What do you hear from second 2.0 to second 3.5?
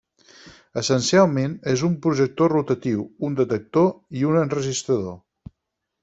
projector rotatiu, un